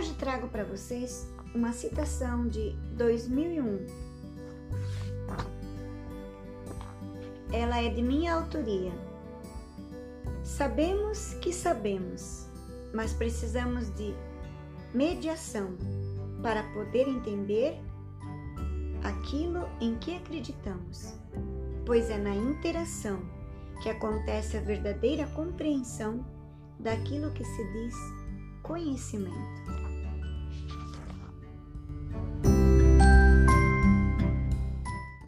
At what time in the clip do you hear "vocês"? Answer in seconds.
0.64-1.30